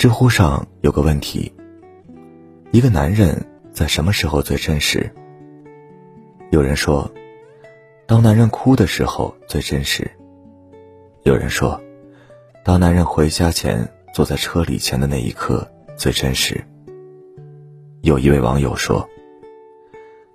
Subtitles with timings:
[0.00, 1.52] 知乎上有个问题：
[2.70, 5.12] 一个男人在什么时候最真实？
[6.50, 7.12] 有人说，
[8.06, 10.06] 当男人哭的时候最真实；
[11.24, 11.78] 有人说，
[12.64, 16.64] 当男人回家前坐在车里前的那一刻最真实。
[18.00, 19.06] 有一位网友说，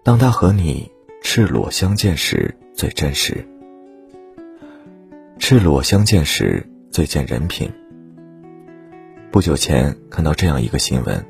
[0.04, 0.92] 当他和你
[1.24, 3.44] 赤裸相见时最真实。
[5.40, 7.68] 赤裸相见时最见人品。
[9.36, 11.26] 不久前看到这样一个新闻：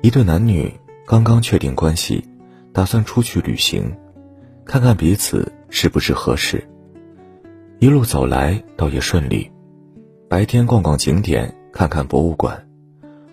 [0.00, 0.72] 一对男女
[1.04, 2.24] 刚刚确定关系，
[2.72, 3.94] 打算出去旅行，
[4.64, 6.66] 看看彼此是不是合适。
[7.78, 9.52] 一路走来倒也顺利，
[10.30, 12.66] 白天逛逛景点，看看博物馆，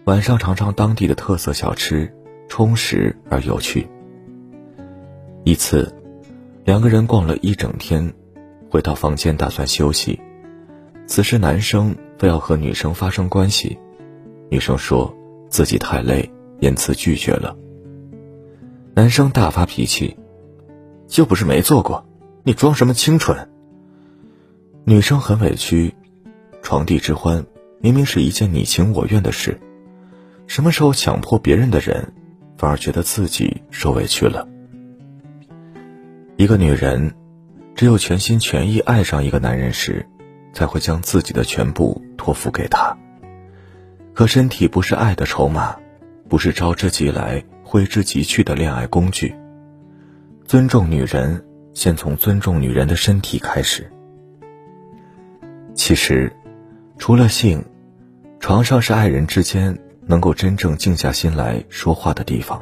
[0.04, 2.14] 晚上尝尝当地的特色小吃，
[2.50, 3.88] 充实而有趣。
[5.46, 5.90] 一次，
[6.66, 8.14] 两个人逛了一整天。
[8.70, 10.20] 回到房间打算休息，
[11.12, 13.78] 此时男生非要和女生发生关系，
[14.50, 15.14] 女生说
[15.50, 17.54] 自己太累，因此拒绝了。
[18.96, 20.16] 男生大发脾气，
[21.18, 22.08] 又不是没做过，
[22.44, 23.50] 你装什么清纯？
[24.86, 25.94] 女生很委屈，
[26.62, 27.46] 床笫之欢
[27.82, 29.60] 明明是一件你情我愿的事，
[30.48, 32.14] 什么时候强迫别人的人，
[32.58, 34.48] 反而觉得自己受委屈了？
[36.38, 37.14] 一个女人。
[37.76, 40.06] 只有全心全意爱上一个男人时，
[40.54, 42.98] 才会将自己的全部托付给他。
[44.14, 45.76] 可身体不是爱的筹码，
[46.28, 49.36] 不是招之即来挥之即去的恋爱工具。
[50.46, 53.90] 尊重女人，先从尊重女人的身体开始。
[55.74, 56.32] 其实，
[56.98, 57.64] 除了性，
[58.40, 62.62] 床上是爱人之间能够真正静下心来说话的地方。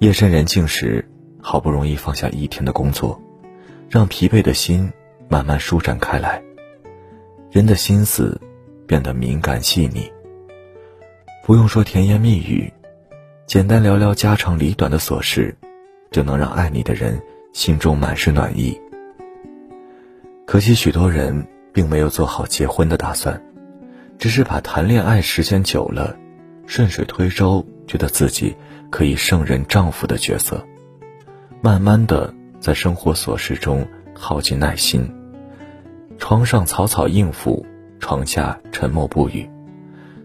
[0.00, 1.08] 夜深人静时，
[1.40, 3.18] 好不容易放下一天的工作。
[3.88, 4.90] 让疲惫的心
[5.28, 6.42] 慢慢舒展开来，
[7.50, 8.40] 人的心思
[8.86, 10.10] 变得敏感细腻。
[11.44, 12.72] 不用说甜言蜜语，
[13.46, 15.56] 简单聊聊家长里短的琐事，
[16.10, 17.20] 就能让爱你的人
[17.52, 18.80] 心中满是暖意。
[20.46, 23.42] 可惜许多人并没有做好结婚的打算，
[24.18, 26.16] 只是把谈恋爱时间久了，
[26.66, 28.56] 顺水推舟，觉得自己
[28.90, 30.64] 可以胜任丈夫的角色，
[31.60, 32.32] 慢慢的。
[32.60, 35.10] 在生活琐事中耗尽耐心，
[36.16, 37.66] 床上草草应付，
[37.98, 39.50] 床下沉默不语，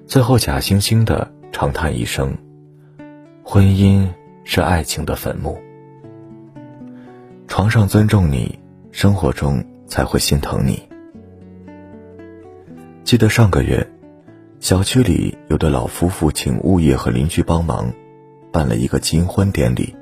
[0.06, 2.38] 最后假惺惺的长叹一声
[3.44, 4.08] ：“婚姻
[4.44, 5.60] 是爱情的坟墓。”
[7.48, 8.58] 床上尊重你，
[8.92, 10.88] 生活中才会心疼你。
[13.04, 13.86] 记得上个月，
[14.60, 17.92] 小区里有对老夫妇请物业和邻居帮忙，
[18.52, 19.96] 办了一个金婚典礼。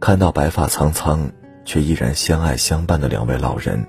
[0.00, 1.30] 看到白发苍苍
[1.64, 3.84] 却依然相爱相伴的两位老人，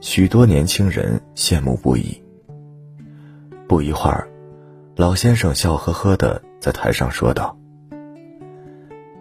[0.00, 2.22] 许多年轻人羡慕不已。
[3.68, 4.28] 不一会儿，
[4.96, 7.56] 老先生笑呵呵的在台上说道：“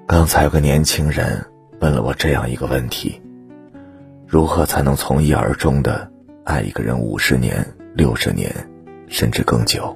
[0.07, 1.45] 刚才有个年轻人
[1.79, 3.21] 问了我这样一个问题：
[4.27, 6.09] 如何才能从一而终的
[6.43, 8.53] 爱一个人五十年、六十年，
[9.07, 9.95] 甚至更久？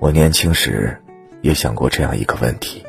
[0.00, 0.96] 我年轻时
[1.42, 2.82] 也想过这样一个问题。”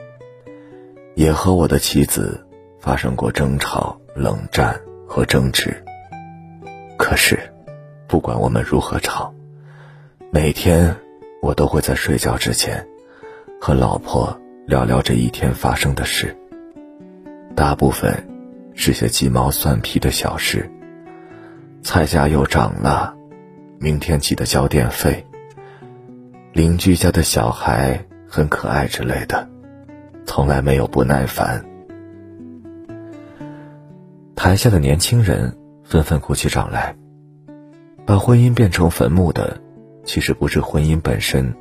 [1.16, 2.46] 也和我的妻子
[2.80, 5.76] 发生过争吵、冷战和争执。
[6.98, 7.40] 可是，
[8.08, 9.34] 不管我们如何吵，
[10.32, 10.96] 每天
[11.42, 12.86] 我都会在睡觉之前
[13.62, 16.36] 和老婆聊聊这一天发生的事。
[17.56, 18.28] 大部分
[18.76, 20.70] 是些鸡毛蒜皮的小事，
[21.82, 23.16] 菜价又涨了，
[23.80, 25.26] 明天记得交电费。
[26.54, 29.48] 邻居家的小孩很可爱之类的。
[30.26, 31.64] 从来没有不耐烦。
[34.48, 36.96] 台下的年轻人纷纷鼓起掌来。
[38.06, 39.60] 把婚姻变成坟墓的，
[40.06, 41.54] 其实不是婚姻本身，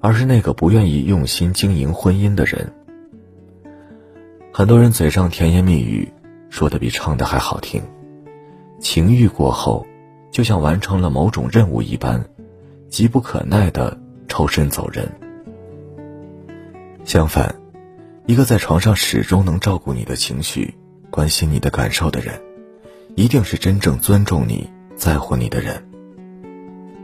[0.00, 2.72] 而是那个不愿意用心经营婚姻的人。
[4.52, 6.08] 很多人嘴上甜言蜜语，
[6.50, 7.82] 说的比唱的还好听，
[8.78, 9.84] 情欲过后，
[10.30, 12.24] 就像完成了某种任务一般，
[12.88, 15.10] 急不可耐的抽身走人。
[17.04, 17.52] 相反。
[18.26, 20.74] 一个在床上始终能照顾你的情绪、
[21.18, 22.40] 关心你的感受的人，
[23.16, 25.84] 一定是真正尊重你、在乎你的人。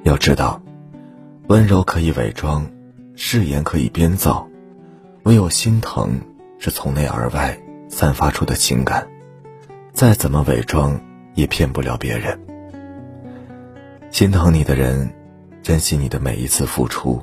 [0.04, 0.62] 要知道，
[1.48, 2.64] 温柔可以伪装，
[3.16, 4.48] 誓言可以编造，
[5.24, 6.20] 唯有心疼
[6.60, 9.04] 是从内而外散发出的情感，
[9.92, 10.96] 再怎么伪装
[11.34, 12.38] 也骗不了别人。
[14.12, 15.12] 心疼你的人，
[15.60, 17.20] 珍惜你的每一次付出，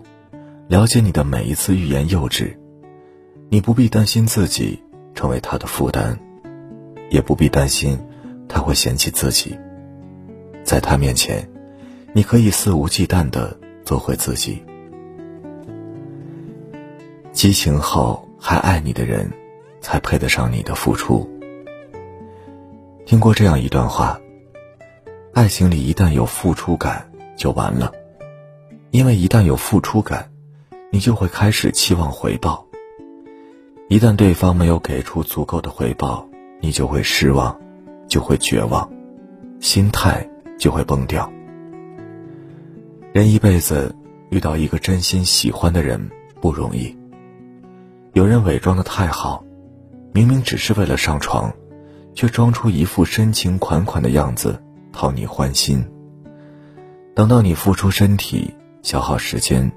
[0.68, 2.60] 了解你的每一次欲言又止。
[3.48, 4.84] 你不必担心自己
[5.16, 6.20] 成为他的负担，
[7.12, 8.00] 也不必担心
[8.48, 9.56] 他会嫌弃自己。
[10.64, 11.48] 在他面前，
[12.14, 14.64] 你可以肆无忌惮的做回自己。
[17.32, 19.30] 激情后还爱你的人，
[19.82, 21.30] 才配得上你的付出。
[23.06, 24.20] 听过这样一段话：
[25.34, 27.92] 爱情里一旦有付出感，就完了，
[28.92, 30.32] 因为一旦有付出感，
[30.92, 32.66] 你就会开始期望回报。
[33.90, 36.26] 一旦对方没有给出足够的回报，
[36.62, 37.60] 你就会失望，
[38.08, 38.90] 就会绝望，
[39.60, 40.26] 心态
[40.58, 41.30] 就会崩掉。
[43.12, 43.94] 人一辈子
[44.30, 46.10] 遇到一个真心喜欢的人
[46.40, 46.96] 不容易。
[48.14, 49.44] 有人伪装的太好，
[50.14, 51.52] 明明只是为了上床，
[52.14, 54.62] 却装出一副深情款款的样子
[54.94, 55.84] 讨你欢心。
[57.16, 58.54] 等到你付出身体、
[58.84, 59.72] 消耗时间，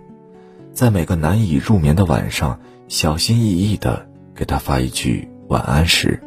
[0.73, 2.61] 在每个难以入眠的晚上。
[2.87, 6.23] 小心翼翼的给他发一句晚安时，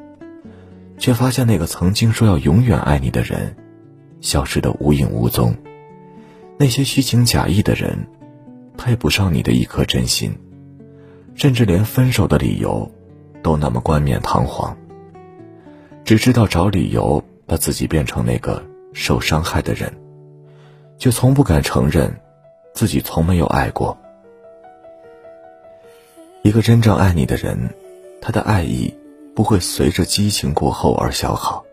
[0.97, 3.55] 却发现那个曾经说要永远爱你的人，
[4.21, 5.55] 消失的无影无踪。
[6.57, 8.07] 那些虚情假意的人，
[8.77, 10.35] 配不上你的一颗真心，
[11.35, 12.91] 甚至连分手的理由，
[13.43, 14.75] 都那么冠冕堂皇。
[16.03, 18.63] 只知道找理由把自己变成那个
[18.93, 19.93] 受伤害的人，
[20.97, 22.19] 却从不敢承认，
[22.73, 23.95] 自己从没有爱过。
[26.41, 27.69] 一个真正爱你的人，
[28.21, 28.91] 他的爱意
[29.37, 31.63] 不会随着激情过后而消耗，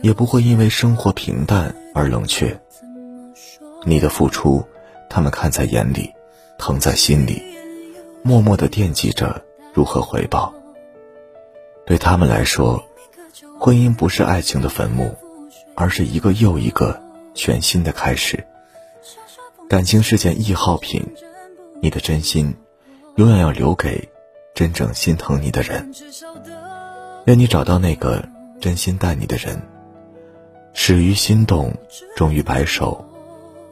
[0.00, 2.58] 也不会因为生活平淡而冷却。
[3.84, 4.64] 你的付出，
[5.10, 6.10] 他们看在眼里，
[6.56, 7.42] 疼在心里，
[8.22, 9.44] 默默的惦记着
[9.74, 10.54] 如何回报。
[11.84, 12.82] 对他们来说，
[13.60, 15.14] 婚姻不是爱情的坟墓，
[15.74, 16.98] 而是一个又一个
[17.34, 18.42] 全新的开始。
[19.68, 21.06] 感情是件易耗品，
[21.82, 22.56] 你的真心。
[23.16, 24.08] 永远要留给
[24.54, 25.92] 真正心疼你的人。
[27.28, 28.26] 愿你找到那个
[28.58, 29.60] 真心待你的人。
[30.72, 31.70] 始于心动，
[32.16, 33.04] 终于白首，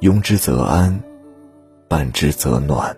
[0.00, 1.00] 拥之则安，
[1.88, 2.94] 伴之则暖。